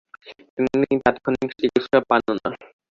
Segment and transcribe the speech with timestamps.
[0.55, 2.49] তিনি তাৎক্ষণিক চিকিৎসা পানও না।